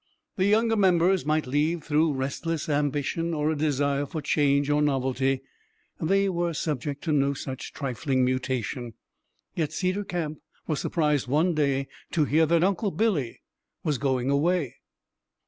[0.35, 5.43] The younger members might leave through restless ambition or a desire for change or novelty;
[5.99, 8.95] they were subject to no such trifling mutation.
[9.53, 13.41] Yet Cedar Camp was surprised one day to hear that Uncle Billy
[13.83, 14.77] was going away.